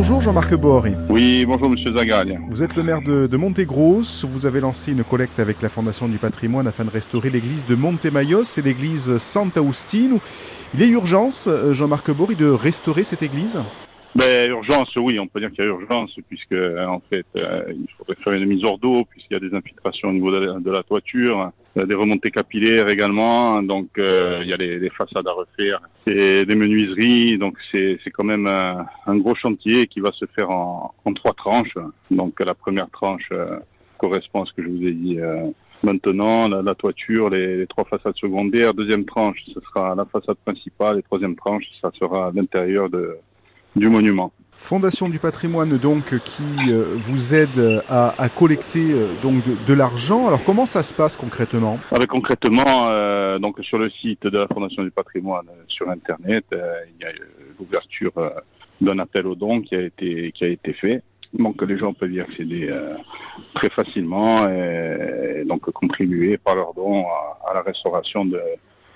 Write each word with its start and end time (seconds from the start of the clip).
Bonjour 0.00 0.20
Jean-Marc 0.20 0.54
Bory. 0.54 0.92
Oui, 1.08 1.44
bonjour 1.44 1.68
Monsieur 1.68 1.90
Zagal. 1.96 2.38
Vous 2.50 2.62
êtes 2.62 2.76
le 2.76 2.84
maire 2.84 3.02
de, 3.02 3.26
de 3.26 3.36
Montegros. 3.36 4.24
Vous 4.28 4.46
avez 4.46 4.60
lancé 4.60 4.92
une 4.92 5.02
collecte 5.02 5.40
avec 5.40 5.60
la 5.60 5.68
Fondation 5.68 6.06
du 6.06 6.18
patrimoine 6.18 6.68
afin 6.68 6.84
de 6.84 6.90
restaurer 6.90 7.30
l'église 7.30 7.66
de 7.66 7.74
Montemayos 7.74 8.44
et 8.56 8.62
l'église 8.62 9.16
Sant'Austino. 9.16 10.20
Il 10.72 10.82
est 10.82 10.86
urgence, 10.86 11.48
euh, 11.48 11.72
Jean-Marc 11.72 12.12
Bory, 12.12 12.36
de 12.36 12.48
restaurer 12.48 13.02
cette 13.02 13.24
église? 13.24 13.58
Ben, 14.14 14.48
urgence, 14.48 14.94
oui, 14.94 15.18
on 15.18 15.26
peut 15.26 15.40
dire 15.40 15.50
qu'il 15.50 15.64
y 15.64 15.66
a 15.66 15.70
urgence, 15.70 16.12
puisque 16.28 16.52
en 16.52 17.02
fait, 17.10 17.26
euh, 17.34 17.64
il 17.68 17.88
faudrait 17.98 18.22
faire 18.22 18.34
une 18.34 18.46
mise 18.46 18.64
hors 18.64 18.78
d'eau, 18.78 19.04
puisqu'il 19.04 19.34
y 19.34 19.36
a 19.36 19.40
des 19.40 19.52
infiltrations 19.52 20.10
au 20.10 20.12
niveau 20.12 20.30
de 20.30 20.38
la, 20.38 20.60
de 20.60 20.70
la 20.70 20.84
toiture, 20.84 21.50
des 21.86 21.94
remontées 21.94 22.30
capillaires 22.30 22.88
également, 22.88 23.62
donc 23.62 23.88
euh, 23.98 24.40
il 24.42 24.48
y 24.48 24.52
a 24.52 24.56
les, 24.56 24.90
façades 24.90 25.26
à 25.26 25.32
refaire, 25.32 25.80
et 26.06 26.44
des 26.44 26.54
menuiseries, 26.54 27.38
donc 27.38 27.56
c'est 27.70 27.98
quand 28.12 28.24
même 28.24 28.46
un, 28.46 29.16
gros 29.16 29.34
chantier 29.34 29.86
qui 29.86 30.00
va 30.00 30.10
se 30.12 30.24
faire 30.26 30.50
en, 30.50 30.92
trois 31.14 31.34
tranches. 31.34 31.76
Donc 32.10 32.40
la 32.40 32.54
première 32.54 32.90
tranche 32.90 33.28
euh, 33.32 33.58
correspond 33.98 34.42
à 34.42 34.46
ce 34.46 34.52
que 34.52 34.62
je 34.62 34.68
vous 34.68 34.86
ai 34.86 34.92
dit. 34.92 35.20
euh, 35.20 35.48
Maintenant, 35.84 36.48
la, 36.48 36.74
toiture, 36.74 37.30
les, 37.30 37.56
les 37.56 37.66
trois 37.68 37.84
façades 37.84 38.16
secondaires. 38.16 38.74
Deuxième 38.74 39.04
tranche, 39.04 39.38
ce 39.54 39.60
sera 39.60 39.94
la 39.94 40.04
façade 40.06 40.36
principale. 40.44 40.98
Et 40.98 41.02
troisième 41.02 41.36
tranche, 41.36 41.62
ça 41.80 41.92
sera 41.96 42.32
l'intérieur 42.34 42.88
du 43.76 43.88
monument. 43.88 44.32
Fondation 44.60 45.08
du 45.08 45.20
patrimoine 45.20 45.78
donc 45.78 46.18
qui 46.24 46.42
euh, 46.68 46.96
vous 46.96 47.32
aide 47.32 47.82
à, 47.88 48.28
collecter 48.28 48.90
euh, 48.90 49.14
donc 49.22 49.44
de, 49.64 49.72
l'argent. 49.72 50.26
Alors 50.26 50.42
comment 50.42 50.66
ça 50.66 50.82
se 50.82 50.92
passe 50.92 51.16
concrètement? 51.16 51.78
Avec 51.92 52.08
concrètement, 52.08 52.90
euh, 52.90 53.38
donc 53.38 53.56
sur 53.62 53.78
le 53.78 53.88
site 53.88 54.24
de 54.24 54.36
la 54.36 54.48
Fondation 54.48 54.82
du 54.82 54.90
patrimoine, 54.90 55.46
sur 55.68 55.88
Internet, 55.88 56.44
il 56.50 57.00
y 57.00 57.08
a 57.08 57.12
l'ouverture 57.56 58.12
d'un 58.80 58.98
appel 58.98 59.28
aux 59.28 59.36
dons 59.36 59.60
qui 59.60 59.76
a 59.76 59.80
été 59.80 60.32
qui 60.32 60.44
a 60.44 60.48
été 60.48 60.72
fait. 60.72 61.02
Donc 61.32 61.62
les 61.62 61.78
gens 61.78 61.92
peuvent 61.92 62.12
y 62.12 62.20
accéder 62.20 62.68
très 63.54 63.70
facilement 63.70 64.48
et, 64.50 65.44
donc 65.46 65.70
contribuer 65.70 66.36
par 66.36 66.56
leurs 66.56 66.74
dons 66.74 67.06
à 67.48 67.54
la 67.54 67.62
restauration 67.62 68.24
de, 68.24 68.40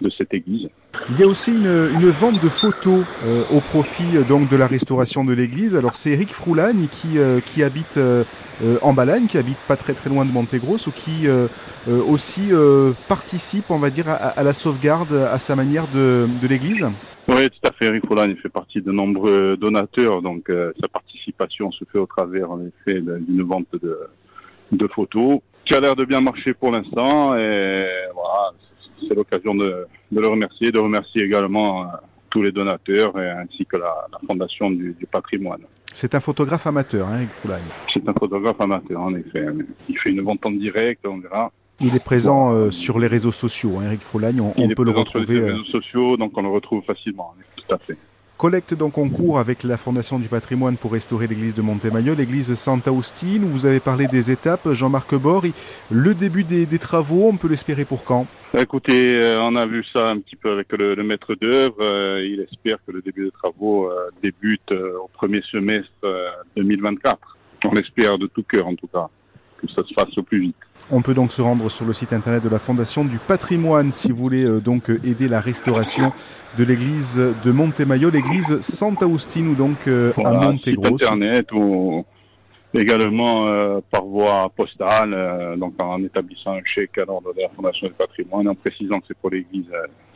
de 0.00 0.10
cette 0.10 0.32
église. 0.34 0.68
Il 1.10 1.18
y 1.18 1.22
a 1.22 1.26
aussi 1.26 1.52
une, 1.52 1.90
une 1.94 2.08
vente 2.08 2.42
de 2.42 2.48
photos 2.48 3.04
euh, 3.24 3.44
au 3.50 3.60
profit 3.60 4.16
euh, 4.16 4.24
donc 4.24 4.48
de 4.48 4.56
la 4.56 4.66
restauration 4.66 5.24
de 5.24 5.32
l'église. 5.32 5.76
Alors 5.76 5.94
c'est 5.94 6.10
Eric 6.10 6.30
Froulagne 6.30 6.88
qui, 6.88 7.18
euh, 7.18 7.40
qui 7.40 7.62
habite 7.62 7.98
en 8.82 8.92
Balagne, 8.92 9.26
qui 9.26 9.38
habite 9.38 9.58
pas 9.66 9.76
très 9.76 9.94
très 9.94 10.10
loin 10.10 10.24
de 10.24 10.30
Montegros, 10.30 10.86
ou 10.86 10.90
qui 10.90 11.26
aussi 11.88 12.50
participe, 13.08 13.70
on 13.70 13.78
va 13.78 13.90
dire, 13.90 14.08
à, 14.08 14.14
à 14.14 14.42
la 14.42 14.52
sauvegarde 14.52 15.12
à 15.12 15.38
sa 15.38 15.56
manière 15.56 15.88
de, 15.88 16.28
de 16.40 16.46
l'église. 16.46 16.84
Oui, 17.28 17.48
tout 17.48 17.70
à 17.70 17.72
fait. 17.72 17.86
Eric 17.86 18.06
Follagne 18.06 18.36
fait 18.42 18.48
partie 18.48 18.82
de 18.82 18.92
nombreux 18.92 19.56
donateurs, 19.56 20.20
donc 20.20 20.50
sa 20.80 20.88
participation 20.88 21.72
se 21.72 21.84
fait 21.90 21.98
au 21.98 22.06
travers, 22.06 22.50
en 22.50 22.60
effet, 22.60 23.00
d'une 23.00 23.42
vente 23.42 23.68
de, 23.82 23.98
de 24.72 24.86
photos 24.88 25.40
qui 25.64 25.74
a 25.74 25.80
l'air 25.80 25.94
de 25.94 26.04
bien 26.04 26.20
marcher 26.20 26.52
pour 26.52 26.72
l'instant. 26.72 27.36
Et 27.36 27.86
l'occasion 29.20 29.54
de, 29.54 29.68
de 30.14 30.20
le 30.20 30.26
remercier, 30.26 30.72
de 30.72 30.78
remercier 30.78 31.22
également 31.24 31.82
euh, 31.82 31.86
tous 32.30 32.42
les 32.42 32.52
donateurs 32.52 33.12
et 33.20 33.28
ainsi 33.30 33.64
que 33.66 33.76
la, 33.76 33.92
la 34.12 34.18
Fondation 34.26 34.70
du, 34.70 34.94
du 34.98 35.06
patrimoine. 35.06 35.62
C'est 35.92 36.14
un 36.14 36.20
photographe 36.20 36.66
amateur, 36.66 37.08
hein, 37.08 37.16
Eric 37.18 37.32
Froulagne. 37.32 37.64
C'est 37.92 38.08
un 38.08 38.12
photographe 38.12 38.60
amateur, 38.60 39.00
en 39.00 39.14
effet. 39.14 39.44
Il 39.88 39.98
fait 39.98 40.10
une 40.10 40.22
vente 40.22 40.44
en 40.46 40.52
direct, 40.52 41.04
on 41.06 41.18
verra. 41.18 41.50
Il 41.80 41.96
est 41.96 42.04
présent 42.12 42.52
euh, 42.52 42.70
sur 42.70 42.98
les 42.98 43.06
réseaux 43.08 43.32
sociaux, 43.32 43.78
hein, 43.78 43.86
Eric 43.86 44.02
Froulagne. 44.02 44.40
On, 44.40 44.52
on 44.56 44.68
est 44.70 44.74
peut 44.74 44.84
le 44.84 44.92
présent 44.92 45.10
sur 45.10 45.20
retrouver. 45.20 45.40
les 45.40 45.46
euh, 45.48 45.52
réseaux 45.54 45.64
sociaux, 45.64 46.16
donc 46.16 46.32
on 46.36 46.42
le 46.42 46.48
retrouve 46.48 46.82
facilement. 46.84 47.34
Tout 47.56 47.74
à 47.74 47.78
fait. 47.78 47.96
Collecte 48.40 48.72
donc 48.72 48.96
en 48.96 49.10
cours 49.10 49.38
avec 49.38 49.64
la 49.64 49.76
Fondation 49.76 50.18
du 50.18 50.28
patrimoine 50.28 50.78
pour 50.78 50.92
restaurer 50.92 51.26
l'église 51.26 51.54
de 51.54 51.60
Montemayor, 51.60 52.16
l'église 52.16 52.54
Sant'Austine, 52.54 53.44
où 53.44 53.48
vous 53.48 53.66
avez 53.66 53.80
parlé 53.80 54.06
des 54.06 54.30
étapes. 54.30 54.72
Jean-Marc 54.72 55.14
Bord, 55.14 55.44
il- 55.44 55.52
le 55.90 56.14
début 56.14 56.42
des, 56.42 56.66
travaux, 56.78 57.28
on 57.28 57.36
peut 57.36 57.48
l'espérer 57.48 57.84
pour 57.84 58.02
quand? 58.02 58.26
Écoutez, 58.56 59.14
euh, 59.14 59.42
on 59.42 59.56
a 59.56 59.66
vu 59.66 59.84
ça 59.94 60.08
un 60.08 60.20
petit 60.20 60.36
peu 60.36 60.52
avec 60.52 60.72
le, 60.72 60.96
maître 61.02 61.34
d'œuvre. 61.34 61.76
Euh, 61.82 62.26
il 62.26 62.40
espère 62.40 62.78
que 62.86 62.92
le 62.92 63.02
début 63.02 63.26
des 63.26 63.30
travaux 63.30 63.90
euh, 63.90 64.08
débute 64.22 64.72
au 64.72 65.10
premier 65.12 65.42
semestre 65.42 65.90
euh, 66.04 66.30
2024. 66.56 67.36
On 67.66 67.76
espère 67.76 68.16
de 68.16 68.26
tout 68.26 68.42
cœur, 68.42 68.66
en 68.66 68.74
tout 68.74 68.86
cas, 68.86 69.10
que 69.60 69.68
ça 69.68 69.82
se 69.86 69.92
fasse 69.94 70.16
au 70.16 70.22
plus 70.22 70.40
vite. 70.40 70.56
On 70.90 71.02
peut 71.02 71.14
donc 71.14 71.32
se 71.32 71.40
rendre 71.40 71.68
sur 71.70 71.84
le 71.84 71.92
site 71.92 72.12
internet 72.12 72.42
de 72.42 72.48
la 72.48 72.58
Fondation 72.58 73.04
du 73.04 73.18
patrimoine 73.18 73.90
si 73.90 74.10
vous 74.10 74.18
voulez 74.18 74.44
euh, 74.44 74.60
donc 74.60 74.90
euh, 74.90 74.98
aider 75.04 75.28
la 75.28 75.40
restauration 75.40 76.12
de 76.58 76.64
l'église 76.64 77.16
de 77.44 77.52
Montemayor, 77.52 78.10
l'église 78.10 78.60
Sant'Austine 78.60 79.48
ou 79.48 79.54
donc 79.54 79.86
euh, 79.86 80.10
à 80.16 80.20
Voilà, 80.22 80.40
site 80.40 80.76
Montegros. 80.76 80.94
internet 80.94 81.52
ou 81.52 82.04
également 82.74 83.46
euh, 83.46 83.80
par 83.90 84.04
voie 84.04 84.48
postale, 84.56 85.56
donc 85.58 85.74
en 85.80 86.02
établissant 86.02 86.54
un 86.54 86.64
chèque 86.64 86.98
à 86.98 87.04
l'ordre 87.04 87.34
de 87.34 87.40
la 87.42 87.48
Fondation 87.50 87.86
du 87.86 87.94
patrimoine, 87.94 88.48
en 88.48 88.54
précisant 88.54 88.98
que 89.00 89.06
c'est 89.08 89.16
pour 89.18 89.30
l'église 89.30 89.66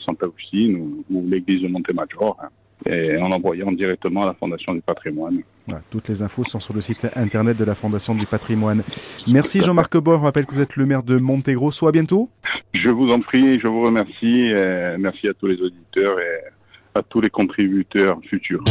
Sant'Agustine 0.04 0.76
ou, 0.76 1.04
ou 1.10 1.24
l'église 1.28 1.62
de 1.62 1.68
Montemaggiore, 1.68 2.36
hein, 2.42 2.48
et 2.86 3.16
en 3.18 3.30
envoyant 3.32 3.72
directement 3.72 4.22
à 4.22 4.26
la 4.26 4.34
Fondation 4.34 4.74
du 4.74 4.80
patrimoine. 4.80 5.40
Voilà, 5.66 5.82
toutes 5.90 6.08
les 6.08 6.22
infos 6.22 6.44
sont 6.44 6.60
sur 6.60 6.74
le 6.74 6.80
site 6.80 7.06
internet 7.16 7.56
de 7.56 7.64
la 7.64 7.74
Fondation 7.74 8.14
du 8.14 8.26
patrimoine. 8.26 8.82
Merci 9.26 9.62
Jean-Marc 9.62 9.96
Bord, 9.96 10.20
je 10.20 10.24
rappelle 10.24 10.46
que 10.46 10.54
vous 10.54 10.62
êtes 10.62 10.76
le 10.76 10.86
maire 10.86 11.02
de 11.02 11.16
Montegros. 11.16 11.72
Soit 11.72 11.88
à 11.88 11.92
bientôt. 11.92 12.28
Je 12.72 12.88
vous 12.88 13.08
en 13.08 13.20
prie, 13.20 13.58
je 13.60 13.66
vous 13.66 13.82
remercie. 13.82 14.46
et 14.46 14.96
merci 14.98 15.28
à 15.28 15.34
tous 15.34 15.46
les 15.46 15.60
auditeurs 15.60 16.18
et 16.18 16.98
à 16.98 17.02
tous 17.02 17.20
les 17.20 17.30
contributeurs 17.30 18.18
futurs. 18.28 18.62